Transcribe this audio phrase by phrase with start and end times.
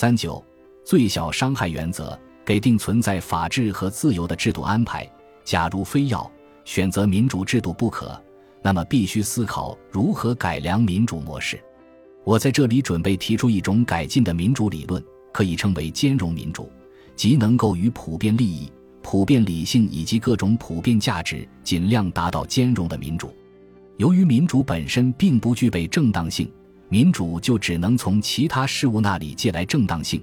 [0.00, 0.42] 三九
[0.82, 5.06] 最小伤害原则给定存在法治和自由的制度安排。
[5.44, 6.32] 假如非要
[6.64, 8.18] 选择民主制度不可，
[8.62, 11.62] 那么必须思考如何改良民主模式。
[12.24, 16.72] 我在这里准备提出一种改进的民主理论，可以称为兼容民主，
[17.14, 18.72] 即能够与普遍利益、
[19.02, 23.30] 普遍理性以及各种普遍价值尽量达到兼容的民主。
[23.98, 26.50] 由于民主本身并不具备正当性，
[26.90, 30.20] 民主就只能从其他事物那里借来正当性。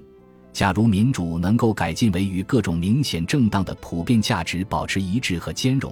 [0.52, 5.90] 假如民主能够改进为与各种明显正当的普遍价值保持一致和兼容，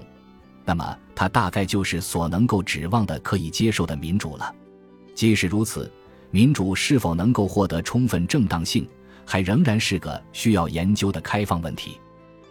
[0.67, 4.55] 那么它大概就是所能够指望的可以接受的民主了。
[5.15, 5.91] 即使如此，
[6.31, 8.87] 民主是否能够获得充分正当性，
[9.25, 11.99] 还仍然是个需要研究的开放问题。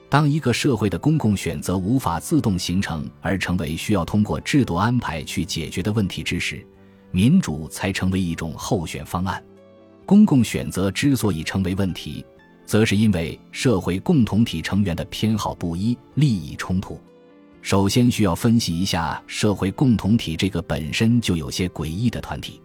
[0.09, 6.65] 当一个社会的公共选择无法自动形成而成为需要通过制度安排去解决的问题之时，
[7.11, 9.43] 民主才成为一种候选方案。
[10.05, 12.23] 公共选择之所以成为问题，
[12.65, 16.99] 则是因为社会共同体成员的偏好不一、利益冲突。
[17.61, 22.61] 首先需要分析一下社会共同体这个本身就有些诡异的团体。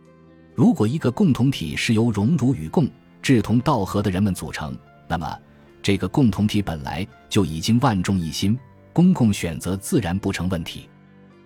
[0.55, 2.87] 如果一个共同体是由荣辱与共、
[3.23, 4.77] 志同道合的人们组成，
[5.09, 5.39] 那么
[5.81, 8.59] 这个共同体本来就已经万众一心，
[8.93, 10.87] 公共选择自然不成问题。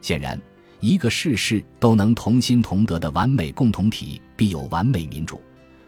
[0.01, 0.41] 显然，
[0.85, 5.41] 一个事事都能同心同德的完美共同体，必有完美民主。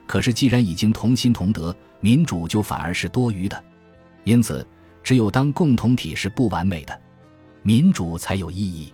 [0.07, 3.63] 可是，既然已经同心同德，民主就反而是多余的。
[4.25, 4.67] 因此，
[5.05, 6.99] 只有当共同体是不完美的，
[7.63, 8.91] 民主才有意义。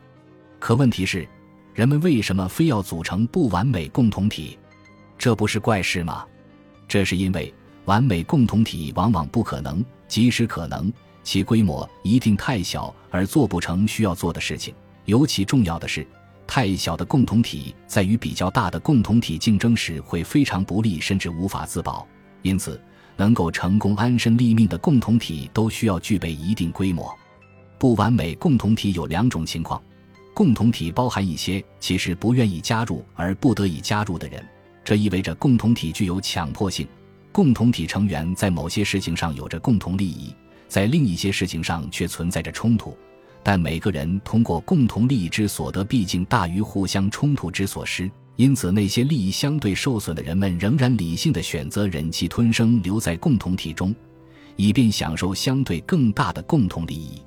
[0.58, 1.24] 可问题是，
[1.72, 4.58] 人们为什么非要组成不完美共同体？
[5.16, 6.26] 这不是怪事吗？
[6.88, 10.92] 这是因为完美共同体往往不可能，即使可能，
[11.22, 14.74] 其规模一定太小，而做不成需要做的事情。
[15.04, 16.06] 尤其重要的是。
[16.44, 22.06] 太小的共同体在与比较大的共同体竞争时会非常不利，甚至无法自保。
[22.42, 22.78] 因此，
[23.16, 27.10] 能够成功安身立命的共同体都需要具备一定规模。
[27.78, 29.82] 不完美共同体有两种情况：
[30.34, 34.44] 共同体包含一些其实不愿意加入而不得已加入的人，
[34.84, 36.86] 这意味着共同体具有强迫性；
[37.30, 40.34] 共同体成员在某些事情上有着共同利益，
[40.68, 42.94] 在另一些事情上却存在着冲突。
[43.44, 48.10] 但每个人通过共同利益之所得，毕竟大于互相冲突之所失。
[48.36, 53.94] 因此，那些利益相对受损的人们，仍然理性的选择忍气吞声，留在共同体中，
[54.56, 57.20] 以便享受相对更大的共同利益。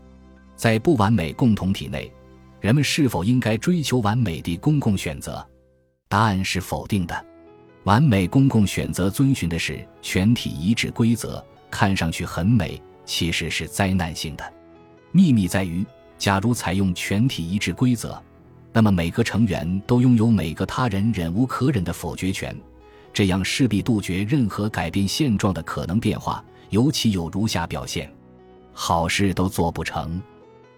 [0.56, 2.12] 在不完美共同体内，
[2.59, 5.46] 人们是否应该追求完美的公共选择？
[6.08, 7.26] 答案是否定的。
[7.84, 14.53] 完美公共选择遵循的是全体一致规则，看上去很美，其实是灾难性的。
[15.12, 15.86] 秘密在于。
[16.18, 18.22] 假如采用全体一致规则，
[18.72, 22.56] 那么每个成员都拥有每个他人忍无可忍的否决权，
[23.14, 26.44] 这样势必杜绝任何改变现状的可能变化。
[26.72, 28.12] 尤其有如下表现：
[28.74, 30.22] 好事都做不成，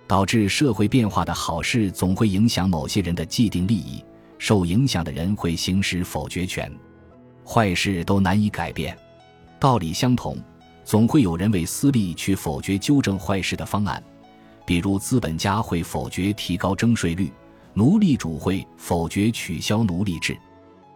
[0.05, 4.03] 导致社会变化的好事总会影响某些人的既定利益，
[4.37, 6.69] 受影响的人会行使否决权；
[7.45, 8.95] 坏事都难以改变，
[9.59, 10.37] 道理相同，
[10.83, 14.03] 总会有人为私利去否决纠正坏事的方案。
[14.67, 17.31] 比如，资本家会否决提高征税率，
[17.73, 20.37] 奴隶主会否决取消奴隶制。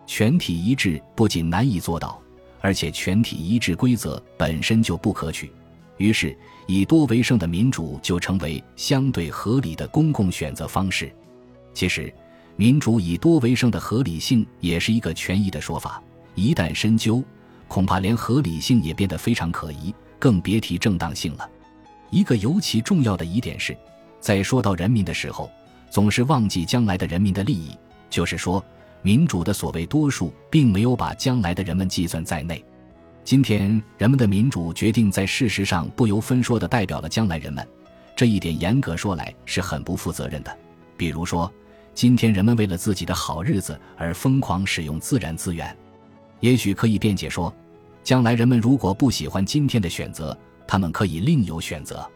[0.06, 2.20] 全体一致不仅难以做到，
[2.60, 5.50] 而且全体一致规则本身就不可取。
[5.96, 6.38] 于是，
[6.68, 11.10] 以多为胜的民主就成为相对合理的公共选择方式。
[11.74, 12.14] 其实，
[12.58, 16.04] 民主以多为胜的合理性也是一个权宜的说法。
[16.36, 17.24] 一旦深究，
[17.70, 21.50] 恐怕连合理性也变得非常可疑，更别提正当性了。
[22.12, 23.76] 一个尤其重要的疑点是，
[24.20, 25.50] 在说到人民的时候，
[25.90, 27.72] 总是忘记将来的人民的利益。
[28.10, 28.64] 就是说，
[29.02, 32.64] 民主的所谓多数，并没有把将来的人们计算在内。
[33.24, 37.66] 今天人们的民主决定在事实上不由分说地代表了将来人们，
[38.14, 40.56] 这一点严格说来是很不负责任的。
[40.98, 41.50] 比如说，
[41.94, 45.74] 今天人们为了自己的好日子而疯狂使用自然资源，
[46.42, 47.54] 也许可以辩解说，
[48.04, 50.38] 将来人们如果不喜欢今天的选择。
[50.68, 52.10] 他们可以另有选择，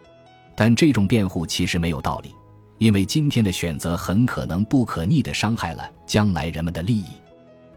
[0.56, 2.34] 但这种辩护其实没有道理，
[2.78, 7.06] 因为今天的选择很可能不可逆地伤害了将来人们的利益。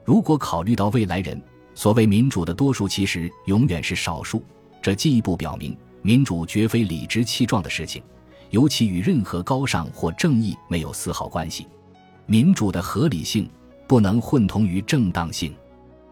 [0.04, 1.40] 如果考虑到未来人，
[1.74, 4.42] 所谓民主的多数其实永远是少数，
[4.80, 8.02] 这进一步表明民主绝非理直气壮的事情，
[8.50, 11.66] 尤其与任何高尚或正义没有丝毫关系。
[12.26, 13.48] 民主的合理性
[13.86, 15.54] 不能混同于正当性，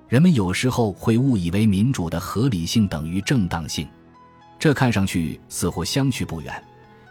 [0.09, 3.89] 人们有时候会误以为民主的合理性等于正当性。
[4.59, 6.63] 这看上去似乎相去不远。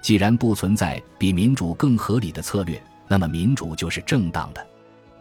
[0.02, 4.66] 既然不存在比民主更合理的策略，那么民主就是正当的。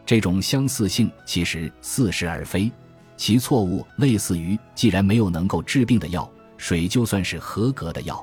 [0.05, 2.71] 这种相似性其实似是而非，
[3.17, 8.23] 其错误类似于：既然没有能够治病的药，水就算是合格的药。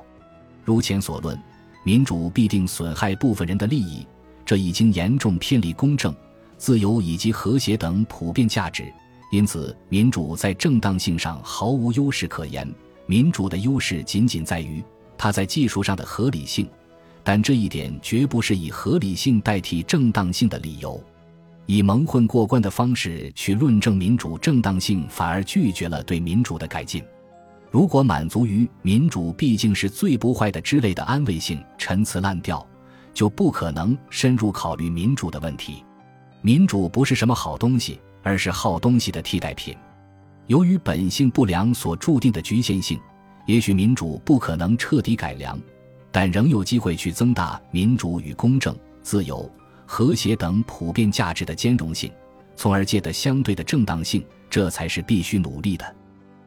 [0.64, 1.36] 如前所论，
[1.84, 4.06] 民主必定损害部分人的利益，
[4.46, 6.14] 这已经严重偏离公正、
[6.56, 8.92] 自由以及和谐等普遍价值。
[9.32, 12.72] 因此，民主在正当性上毫无优势可言。
[13.12, 14.82] 民主的优势仅仅在于
[15.18, 16.66] 它在技术上的合理性，
[17.22, 20.98] 但这一点绝不是以合理性代替正当性的理由。
[21.66, 27.04] 以蒙混过关的方式去论证民主正当性，反而拒绝了对民主的改进。
[27.70, 32.66] 如果满足于民主毕竟是最不坏的之类的安慰性陈词滥调，
[33.12, 35.84] 就不可能深入考虑民主的问题。
[36.40, 38.00] 民主不是什么好东西。
[38.24, 39.76] 而是好东西的替代品。
[40.46, 42.98] 由于本性不良所注定的局限性，
[43.46, 45.58] 也许民主不可能彻底改良，
[46.10, 49.50] 但仍有机会去增大民主与公正、自由、
[49.86, 52.10] 和谐等普遍价值的兼容性，
[52.56, 54.24] 从而借得相对的正当性。
[54.50, 55.96] 这才是必须努力的。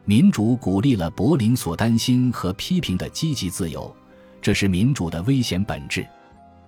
[0.03, 3.91] 民主鼓励了柏林所担心和批评的积极自由，
[4.39, 6.05] 这是民主的危险本质。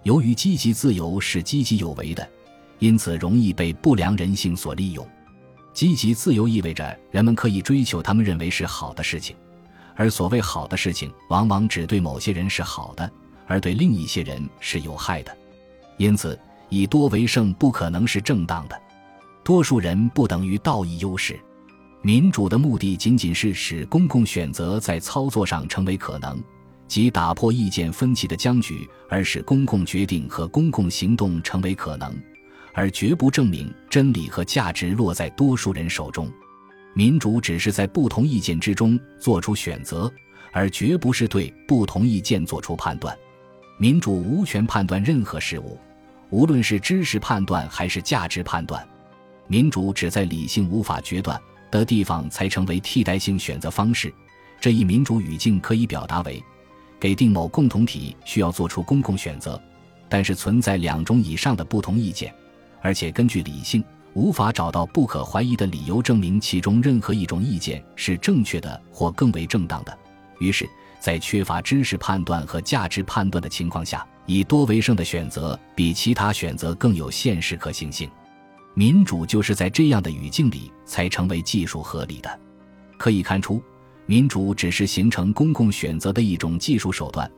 [0.02, 2.28] 由于积极自由是积极有为的。
[2.80, 5.08] 因此，容易被不良人性所利用。
[5.78, 9.36] 积极自由意味着人们可以追求他们认为是好的事情，
[9.94, 13.08] 而所谓好的事情，往往只对某些人是好的，
[13.46, 15.38] 而对另一些人是有害的。
[15.98, 16.36] 因此，
[16.70, 18.82] 以多为胜不可能是正当的。
[19.44, 21.40] 多数人不等于道义优势。
[22.02, 26.44] 民主的目的仅仅是使公共选择在操作上成为可能，
[26.88, 32.12] 即打破意见分歧的僵局，而使公共决定和公共行动成为可能。
[32.78, 36.32] 而绝不证明真理和价值落在多数人手中，
[36.94, 40.14] 民主只是在不同意见之中做出选择，
[40.52, 43.18] 而绝不是对不同意见做出判断。
[43.80, 45.76] 民主无权判断任何事物，
[46.30, 48.88] 无论是知识判断还是价值判断。
[49.48, 51.42] 民主只在理性无法决断
[51.72, 54.14] 的地方才成为替代性选择方式。
[54.62, 56.44] 这一民主语境可以表达为：
[57.00, 59.60] 给定某共同体需要做出公共选择，
[60.08, 62.32] 但是存在两种以上的不同意见。
[62.88, 69.98] 而且根据理性，无法找到不可怀疑的理由证明其中任何一种意见是正确的或更为正当的。
[70.40, 70.66] 于是，
[70.98, 78.10] 在缺乏知识判断和价值判断的情况下，以多为胜的选择比其他选择更有现实可行性。
[78.74, 82.40] 民主就是在这样的语境里才成为技术合理的。
[82.98, 83.62] 可以看出，
[84.06, 87.30] 民主只是形成公共选择的一种技术手段，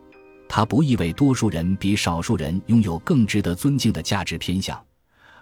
[0.48, 4.80] 它不意味多数人比少数人拥有更值得尊敬的价值偏向。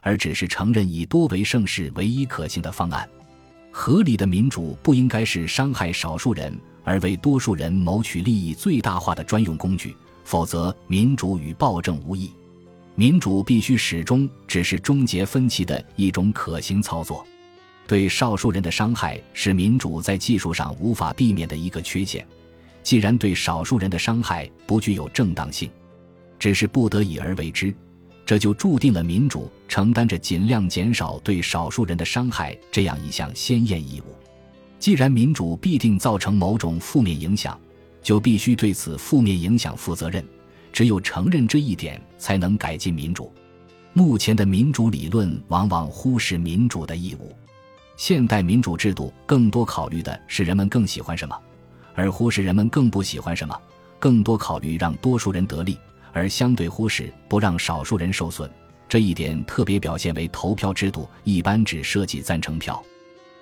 [0.02, 3.08] 而只是承认以多为胜是唯一可行的方案。
[3.72, 12.32] 合理的民主不应该是伤害少数人而为多数人谋取利益最大化的专用工具，否则民主与暴政无异。
[12.96, 17.24] 民主必须始终只是终结分歧的一种可行操作。
[17.86, 22.26] 对少数人的伤害是民主在技术上无法避免的一个缺陷。
[22.82, 25.70] 既然对少数人的伤害不具有正当性，
[26.40, 27.74] 只是不得已而为之。
[28.27, 34.13] 这就注定了民主承担着尽量减少对少数人的伤害这样一项鲜艳义务。
[34.77, 37.57] 既然民主必定造成某种负面影响，
[38.01, 40.21] 就必须对此负面影响负责任。
[40.74, 43.31] 只有承认这一点，才能改进民主。
[43.94, 47.33] 目前的民主理论往往忽视民主的义务。
[47.95, 51.33] 现代民主制度更多考虑的是人们更喜欢什么，
[51.95, 53.57] 而忽视人们更不喜欢什么。
[53.98, 55.77] 更多考虑让多数人得利。
[56.17, 58.50] 而相对忽视不让少数人受损，
[58.89, 62.83] 这一点特别表现为投票制度一般只设计赞成票。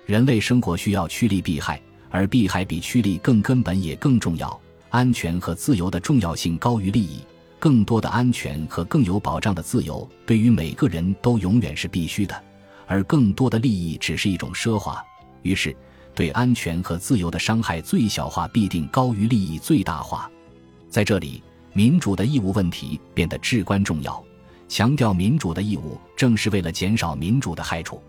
[0.04, 1.80] 人类生活需要趋利避害，
[2.10, 4.60] 而避害比趋利更根本也更重要。
[4.90, 7.22] 安全和自由的重要性高于利益，
[7.58, 12.44] 更多的安全和更有保障的自由对于每个人都永远是必须的，
[12.86, 15.02] 而更多的利益只是一种奢华。
[15.40, 15.74] 于是，
[16.14, 20.30] 对安全和自由的伤害最小化必定高于利益最大化。
[20.90, 21.42] 在这里。
[21.76, 24.24] 民主的义务问题变得至关重要。
[24.66, 28.02] 强调民主的义务，正是为了减少民主的害处。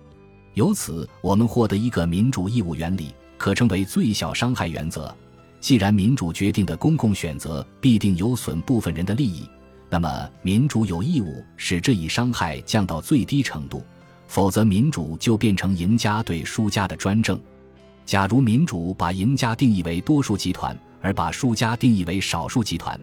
[0.53, 5.13] 由此，我们获得一个民主义务原理，可称为最小伤害原则。
[5.59, 9.45] 既然民主决定的公共选择必定有损部分人的利益，
[9.89, 13.83] 那么民主有义务使这一伤害降到最低程度。
[14.29, 17.37] 否则，民主就变成赢家对输家的专政。
[18.05, 22.97] 假如民主把赢家定义为多数集团，而把输家定义为少数集团，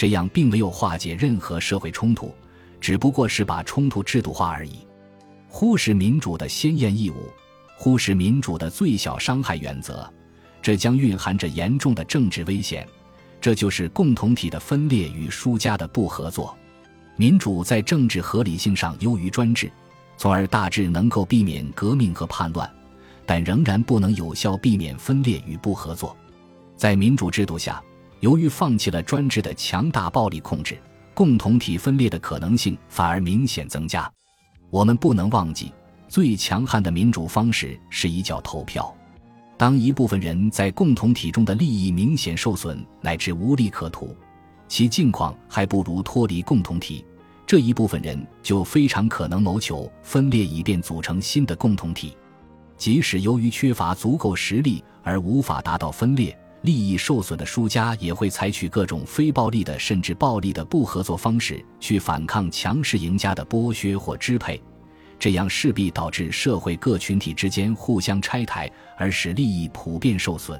[0.00, 2.34] 这样并没有化解任何社会冲突，
[2.80, 4.78] 只不过是把冲突制度化而已。
[5.46, 7.28] 忽视民主的鲜艳义务，
[7.76, 10.10] 忽视民主的最小伤害原则，
[10.62, 12.88] 这将蕴含着严重的政治危险。
[13.42, 16.56] 这就是共同体的分裂与输家的不合作。
[17.16, 19.70] 民主在政治合理性上优于专制，
[20.16, 22.66] 从而大致能够避免革命和叛乱，
[23.26, 26.16] 但仍然不能有效避免分裂与不合作。
[26.74, 27.82] 在民主制度下，
[28.20, 30.78] 由于放弃了专制的强大暴力控制，
[31.14, 34.10] 共同体分裂的可能性反而明显增加。
[34.68, 35.72] 我们不能忘记，
[36.06, 38.94] 最强悍的民主方式是一叫投票。
[39.56, 44.14] 当一部分人在共同体中的利益明显受损乃至无利可图，
[44.68, 47.04] 其境况还不如脱离共同体。
[47.46, 52.16] 这一部分人就非常可能谋求分裂，以便组成新的共同体。
[52.76, 64.62] 即使由于缺乏足够实力而无法达到分裂，利益受损的输家也会采取各种非暴力的甚至暴力的不合作方式去反抗强势赢家的剥削或支配。
[65.18, 70.58] 这样势必导致社会各群体之间互相拆台，而使利益普遍受损。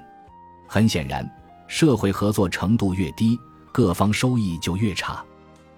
[0.66, 1.28] 很显然，
[1.66, 3.38] 社会合作程度越低，
[3.72, 5.24] 各方收益就越差。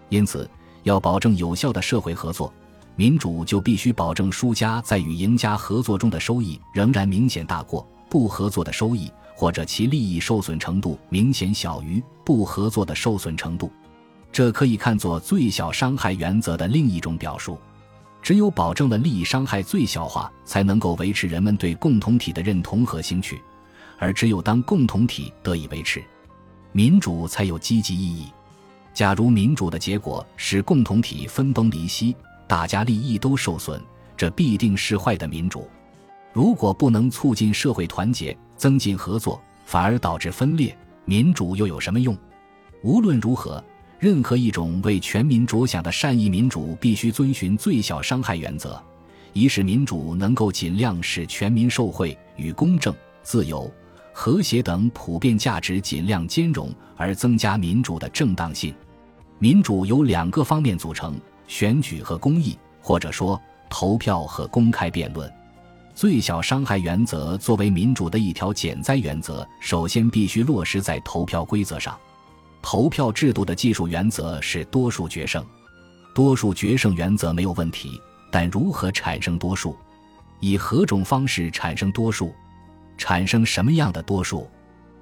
[0.08, 0.48] 因此，
[0.82, 2.52] 要保证有效的社会合作，
[2.96, 9.10] 民主就必须保证输家在与赢家合作中的收益仍然明显大过不合作的收益，
[9.42, 13.72] 或者其利益受损程度明显小于不合作的受损程度。
[14.30, 17.58] 这可以看作最小伤害原则的另一种表述。
[18.22, 23.34] 只有保证了利益伤害最小化，才能够维持人们对共同体的认同和兴趣；
[23.98, 26.00] 而只有当共同体得以维持，
[26.70, 28.28] 民主才有积极意义。
[28.94, 32.14] 假如民主的结果使共同体分崩离析，
[32.46, 33.82] 大家利益都受损，
[34.16, 35.68] 这必定是坏的民主。
[36.32, 42.16] 如果不能促进社会团结、增进合作，反而导致分裂，民主又有什么用？
[42.82, 43.62] 无论如何。
[43.98, 48.82] 任何一种为全民着想的善意民主，必须遵循最小伤害原则，
[49.32, 53.72] 以使民主能够尽量使全民受惠，与公正、自由、
[54.12, 58.74] 和谐等普遍价值尽量兼容，而增加民主的正当性。
[59.38, 61.14] 民主由两个方面组成：
[61.46, 65.32] 选举和公益，或者说投票和公开辩论。
[65.94, 71.98] 最小伤害原则作为民主的一条减灾原则，首先必须落实在投票规则上。
[72.62, 75.44] 投票制度的技术原则是多数决胜，
[76.14, 79.76] 多数决胜原则没有问题，但如何产生多数，
[80.40, 82.32] 以何种方式产生多数，
[82.96, 84.48] 产生什么样的多数，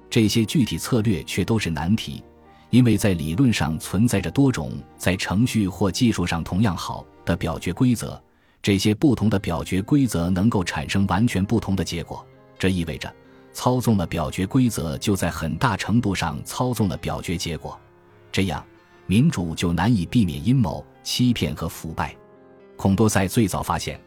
[0.09, 2.23] 这些具体策略却都是难题，
[2.69, 8.21] 因为在理论上存在着多种在程序或技术上同样好的表决规则，
[8.61, 12.25] 这些不同的表决规则能够产生完全不同的结果，
[12.59, 13.11] 这意味着。
[13.53, 17.77] 操纵了表决规则，就在很大程度上操纵了表决结果，
[18.31, 18.65] 这样
[19.07, 22.15] 民主就难以避免阴谋、欺骗和腐败。
[22.77, 23.99] 孔多塞最早发现，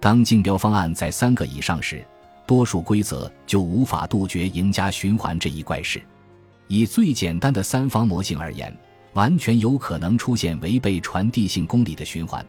[0.00, 2.04] 当竞标方案在三个以上时，
[2.44, 6.02] 多数规则就无法杜绝赢家循环这一怪事。
[6.66, 8.76] 以最简单的三方模型而言，
[9.12, 12.44] 完全有可能出现违背传递性公理的循环，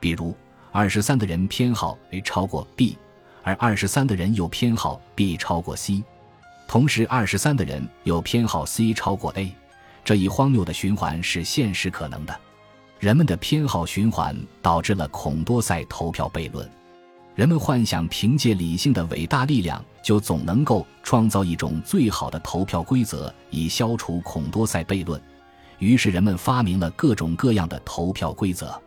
[0.00, 0.34] 比如
[0.72, 2.98] 二十三的人偏好 A 超过 B。
[3.44, 6.00] 而二十三的人又偏好 B 超过 C，
[6.68, 9.52] 同时二十三的人又偏好 C 超过 A，
[10.04, 12.38] 这一荒谬的循环是现实可能的。
[13.00, 16.70] 人们的偏好循环导致了孔多塞投票悖论。
[17.34, 25.20] 人们幻想凭借理性的伟大力量就总能够创造一种最好的投票规则以消除孔多塞悖论，
[25.80, 28.80] 于是人们发明了各种各样的投票规则。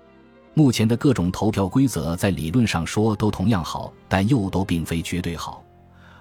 [0.57, 5.61] 目前的各种投票规则在理论上说都同样好，但又都并非绝对好。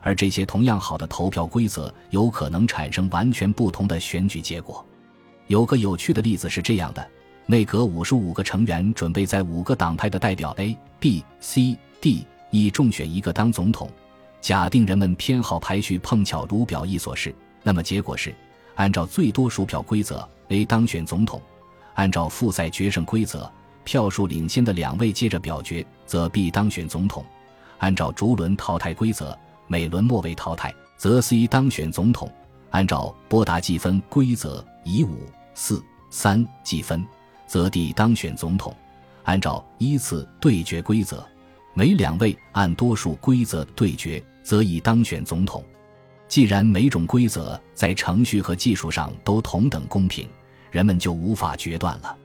[0.03, 4.85] 而这些同样好的投票规则有可能产生完全不同的选举结果。
[5.47, 7.09] 有个有趣的例子是这样的：
[7.47, 13.89] 内阁五十五个成员准备在五个党派的代表 A、B、C、D、E 中选一个当总统。
[14.41, 18.35] 假定人们偏好排序碰巧如表一所示，那么结果是：
[18.75, 21.39] 按照最多数票规则，A 当选总统；
[21.95, 23.49] 按照复赛决胜规则。
[23.85, 27.23] 票数领先的两位接着表决，则必当选总统；
[27.79, 32.29] 按照逐轮淘汰规则，每轮末位淘汰，则 C 当选总统；
[32.71, 37.05] 按照波达计分规则，以五、四、三计分，
[37.47, 38.73] 则 D 当选总统；
[39.25, 41.25] 按照依次对决规则，
[41.75, 45.63] 每两位按多数规则对决，则以当选总统。
[46.27, 50.27] 既然每种规则在程序和技术上都同等公平，
[50.71, 52.17] 人们就无法决断了。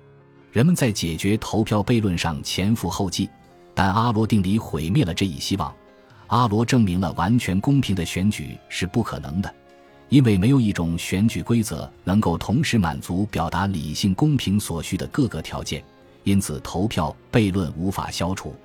[0.51, 3.29] 人们在解决投票悖论上前赴后继，
[3.75, 5.73] 但阿罗定理毁灭了这一希望。
[6.27, 9.53] 阿罗证明了完全公平的选举是不可能的，
[10.09, 15.83] 因为没有一种选举规则能够同时满足表达理性公平所需的各个条件，
[16.23, 18.55] 因此投票悖论无法消除，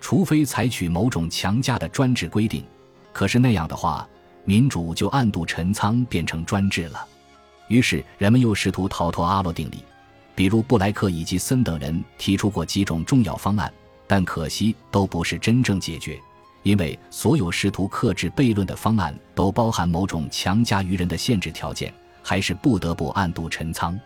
[0.00, 2.62] 除非采取某种强加的专制规定。
[3.12, 4.06] 可是那样的话，
[4.44, 7.06] 民主就暗度陈仓变成专制了。
[7.68, 9.78] 于是人们又试图逃脱阿罗定理。
[10.34, 13.72] 比如布莱克以及森等人提出过几种重要方案，
[14.06, 16.18] 但可惜都不是真正解决，
[16.62, 23.98] 因为所有试图克制悖论的方案都包含某种强加于人的限制条件，还是不得不暗度陈仓。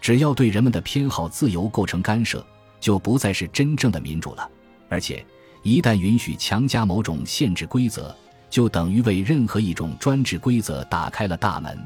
[0.00, 2.46] 只要对人们的偏好自由构成干涉，
[2.78, 4.48] 就不再是真正的民主了。
[4.88, 5.24] 而且，
[5.62, 8.14] 一旦允许强加某种限制规则，
[8.50, 11.76] 就等于为任何一种专制规则打开了大门。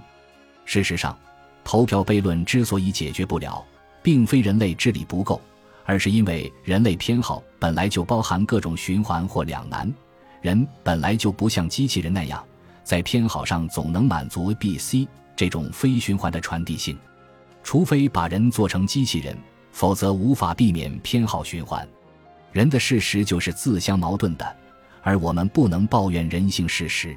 [0.65, 1.17] 事实上，
[1.63, 3.65] 投票悖论之所以解决不了，
[4.09, 5.39] 并非人类智力不够，
[5.85, 9.93] 而是因为人类偏好本来就包含各种循环或两难。
[10.41, 12.43] 人本来就不像机器人那样，
[12.83, 16.99] 在偏好上总能满足 B、C 这种非循环的传递性，
[17.63, 19.37] 除非把人做成机器人，
[19.73, 21.87] 否则无法避免偏好循环。
[22.51, 24.57] 人的事实就是自相矛盾的，
[25.03, 27.15] 而我们不能抱怨人性事实。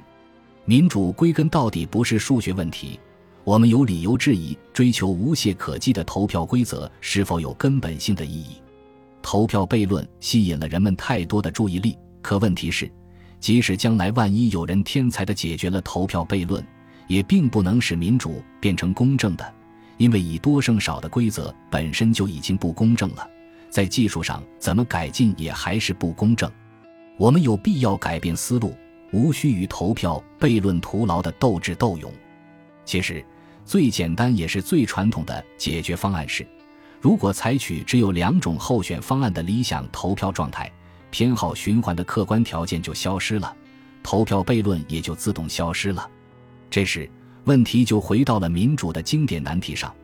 [0.66, 3.00] 民主归根到底不是数学问题，
[3.44, 8.58] 我们有理由质疑追求无懈可击的投票规则是否有根本性的意义。
[9.22, 12.92] 投票悖论吸引了人们太多的注意力，可问题是。
[13.40, 16.64] 即使将来万一有人天才的解决了投票悖论，
[17.08, 19.54] 也并不能使民主变成公正的，
[19.98, 23.28] 因为以多胜少的规则本身就已经不公正了，
[23.72, 26.48] 在技术上怎么改进也还是不公正。
[27.18, 28.76] 我们有必要改变思路，
[29.12, 32.14] 无需与投票悖论徒劳的斗智斗勇。
[32.92, 33.26] 其实，
[33.64, 36.46] 最简单也是最传统的解决方案是：
[37.00, 40.70] 如果采取只有两种候选方案的理想投票状态。
[41.10, 43.56] 偏好循环的客观条件就消失了，
[44.04, 46.06] 投票悖论也就自动消失了。
[46.70, 47.10] 这时，
[47.46, 49.96] 问题就回到了民主的经典难题上：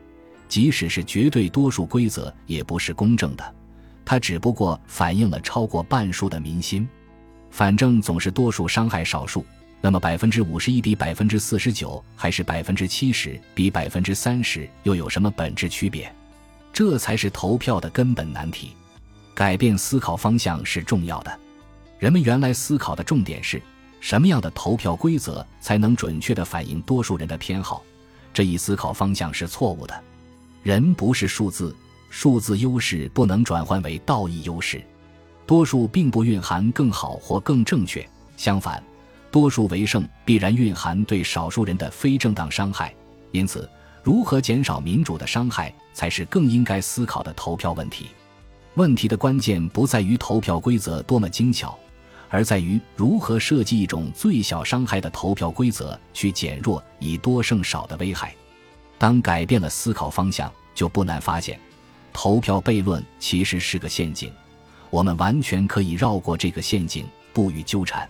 [0.48, 3.54] 即使是绝对多数规则，也不是公正的，
[4.02, 6.88] 它只不过反映了超过半数的民心。
[7.50, 9.44] 反正总是多数伤害少数，
[9.80, 16.12] 那么百分之五十一比百分之四十九，还是百分之七十比百分之三十，又有什么本质区别？
[16.72, 18.72] 这才是投票的根本难题。
[19.34, 21.40] 改变思考方向是重要的。
[21.98, 23.62] 人们原来思考的重点是
[24.00, 27.82] 什么样的投票规则才能准确地反映多数人的偏好？
[28.34, 30.02] 这一思考方向是错误的。
[30.62, 31.74] 人不是数字，
[32.10, 34.82] 数字优势不能转换为道义优势。
[35.46, 38.82] 多数并不蕴含更好或更正确，相反，
[39.30, 42.94] 多数为胜必然蕴含对少数人的非正当伤害。
[43.30, 43.68] 因此，
[44.02, 48.08] 如何减少民主的伤害，才是更应该思考的投票问题。
[48.74, 51.76] 问题的关键不在于投票规则多么精巧，
[52.30, 58.34] 而在于如何设计一种最小伤害的投票规则，去减弱以多胜少的危害。
[58.96, 61.58] 当改变了思考方向，就不难发现，
[62.12, 64.32] 投票悖论其实是个陷阱。
[64.90, 68.08] 我们完全可以绕过这个陷阱，不予纠缠。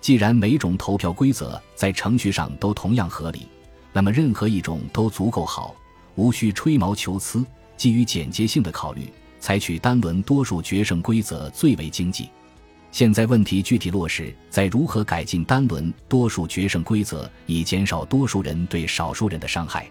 [0.00, 3.46] 既然每种投票规则在程序上都同样合理，
[3.92, 5.74] 那么任何一种都足够好，
[6.14, 7.44] 无需吹毛求疵。
[7.76, 9.08] 基于简洁性的考虑。
[9.40, 12.28] 采取单轮多数决胜规则最为经济。
[12.90, 19.86] 现在问题具体落实在如何改进单轮多数决胜规则，以减少多数人对少数人的伤害。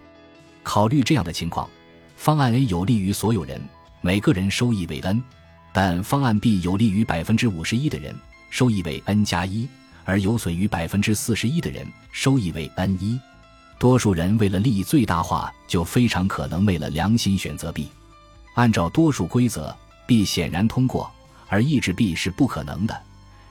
[0.63, 1.69] 考虑这样的情况，
[2.17, 3.61] 方案 A 有利于所有人，
[4.01, 5.17] 每个人收益为 n；
[5.71, 8.13] 但方案 B 有利于百分之五十一的人，
[8.49, 9.65] 收益为 n 加一，
[10.07, 13.19] 而有损于百分之四十一的人，收益为 n 一。
[13.77, 17.89] 多数人为了利益最大化，就非常可能为了良心选择 B。
[18.53, 19.75] 按照多数规则
[20.07, 21.11] ，B 显然通过，
[21.49, 22.97] 而抑制 B 是不可能的。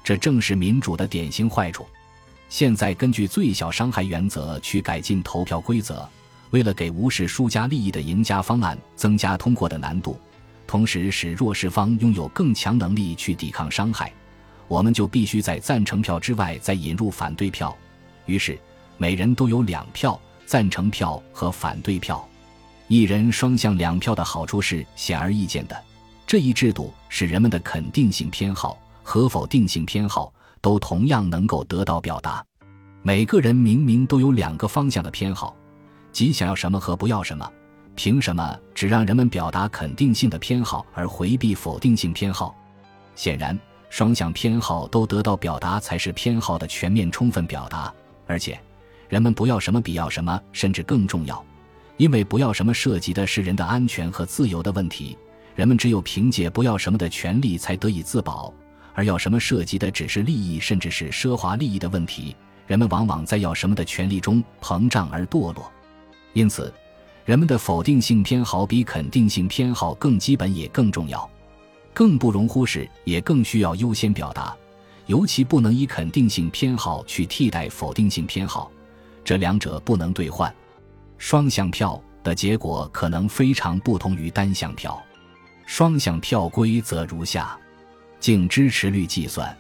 [0.03, 1.87] 这正是民主的典型坏处。
[2.49, 6.09] 现在根据最小伤害原则去改进投票规则，
[6.53, 10.19] 为了给无视输家利益的赢家方案增加通过的难度，
[10.67, 14.11] 同时使弱势方拥有更强能力去抵抗伤害，
[14.69, 17.77] 我们就必须在赞成票之外再引入反对票。
[18.27, 18.59] 于是，
[18.99, 22.27] 每人都有两票：赞成票和反对票。
[22.89, 25.77] 一人双向两票的好处是显而易见的，
[26.27, 32.45] 这一制度使人们的肯定性偏好和否定性偏好都同样能够得到表达。
[33.03, 35.55] 每个人明明都有两个方向的偏好，
[36.13, 37.49] 即想要什么和不要什么，
[37.95, 42.55] 凭什么只让人们表达肯定性的偏好而回避否定性偏好？
[43.15, 47.93] 显然，双向偏好都得到表达才是偏好的全面充分表达，
[48.27, 48.59] 而且，
[49.09, 51.45] 人们不要什么比要什么，甚至更重要。
[51.97, 55.17] 因为不要什么涉及的是人的安全和自由的问题，
[55.55, 58.53] 人们只有凭借不要什么的权利才得以自保；
[58.93, 65.73] 而要什么涉及的只是利益，甚至是奢华利益的问题，人们往往在要什么的权利中膨胀而堕落。
[66.35, 66.71] 因此，
[67.25, 71.27] 人们的否定性偏好比肯定性偏好更基本也更重要，
[71.97, 74.55] 更不容忽视，也更需要优先表达。
[75.07, 78.71] 尤其不能以肯定性偏好去替代否定性偏好，
[79.25, 80.55] 这两者不能兑换。
[81.17, 85.03] 双向票的结果可能非常不同于单向票。
[85.65, 87.59] 双向票规则如下：
[88.21, 89.57] 净支持率计算，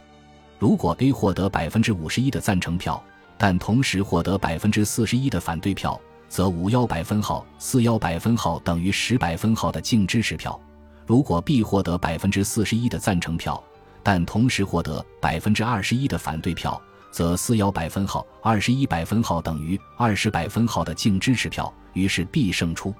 [0.58, 3.02] 如果 A 获得百分之五十一的赞成票，
[3.38, 10.60] 但同时获得百分之四十一的反对票，则五幺百分号、四幺百分号等于十百分号的净支持票。
[11.06, 13.62] 如果 B 获得百分之四十一的赞成票，
[14.02, 16.80] 但同时获得百分之二十一的反对票，
[17.12, 22.92] 则四幺百分号、二十一百分号等于二十百分号的净支持票，于是 B 胜出。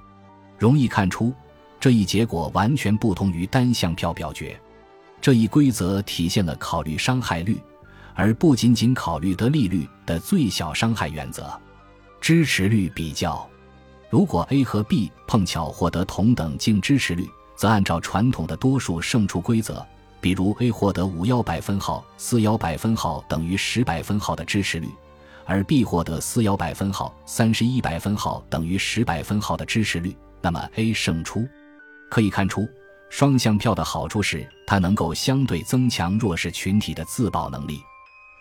[0.57, 1.33] 容易看出，
[1.79, 4.59] 这一结果完全不同于单项票表决。
[5.19, 7.59] 这一规则体现了考虑伤害率，
[8.15, 11.51] 而不仅仅考虑得利率的最小伤害原则。
[12.21, 13.47] 支持率比较，
[14.09, 19.85] 如果 A 和 B 碰巧获得同等净支持率，则按照传统的多数胜出规则，
[20.21, 24.87] 比如 A 获得五幺百分号、四幺百分号等于十百分号的支持率，
[25.43, 31.45] 而 B 获得四幺百分号、三十一百分号等于十百分号的支持率，那么 A 胜出。
[32.09, 32.67] 可以看出。
[33.09, 37.79] 双向票的好处是，它能够相对增强弱势群体的自保能力。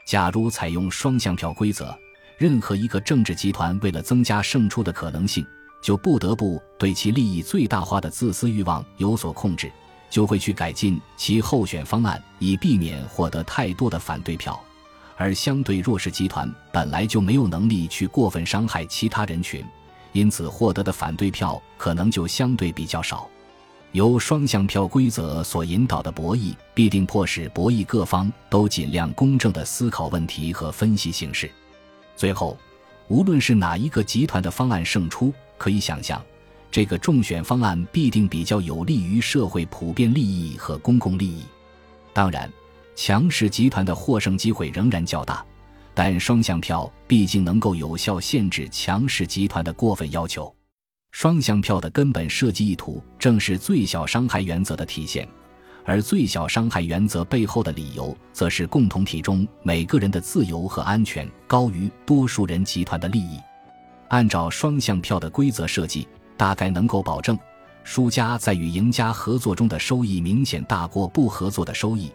[0.09, 1.97] 假如采用双向票规则，
[2.37, 5.47] 任何一个政治集团为了增加胜出的可能性，
[5.87, 9.71] 就不得不对其利益最大化的自私欲望有所控制，
[10.11, 14.61] 就会去改进其候选方案，以避免获得太多的反对票。
[15.17, 19.65] 而相对弱势集团本来就没有能力去过分伤害其他人群，
[20.11, 23.31] 因此获得的反对票可能就相对比较少。
[23.93, 31.49] 由双向票规则所引导的博弈，必定迫使博弈各方都尽量公正地思考问题和分析形势。
[32.17, 32.59] 最后，
[33.07, 36.23] 无论是哪一个集团的方案胜出，可以想象，
[36.71, 41.43] 这个中选方案必定比较有利于社会普遍利益和公共利益。
[42.13, 42.51] 当然，
[42.95, 45.45] 强势集团的获胜机会仍然较大，
[45.95, 50.55] 但双向票毕竟能够有效限制强势集团的过分要求。
[51.13, 55.27] 双向票的根本设计意图正是最小伤害原则的体现，
[55.85, 63.39] 而最小伤害原则背后的理由，则是共同体中每个人的自由和安全高于多数人集团的利益。
[64.09, 67.39] 按照双向票的规则设计，大概能够保证
[67.85, 72.11] 输家在与赢家合作中的收益明显大过不合作的收益，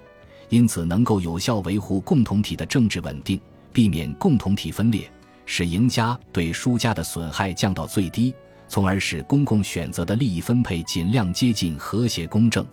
[0.49, 3.39] 因此能够有效维护共同体的政治稳定，
[3.71, 5.09] 避免共同体分裂，
[5.45, 8.33] 使赢家对输家的损害降到最低。
[8.67, 12.65] 从而使公共选择的利益分配尽量接近和谐公正，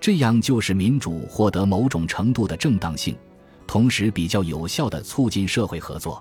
[0.00, 3.16] 这样就使民主获得某种程度的正当性，
[3.64, 6.20] 同时比较有效地促进社会合作。